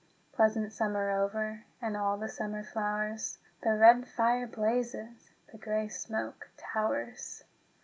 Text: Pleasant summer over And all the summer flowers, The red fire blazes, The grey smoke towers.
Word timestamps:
Pleasant 0.33 0.73
summer 0.73 1.11
over 1.11 1.65
And 1.79 1.95
all 1.95 2.17
the 2.17 2.27
summer 2.27 2.63
flowers, 2.63 3.37
The 3.61 3.75
red 3.77 4.07
fire 4.07 4.47
blazes, 4.47 5.29
The 5.51 5.59
grey 5.59 5.89
smoke 5.89 6.49
towers. 6.57 7.43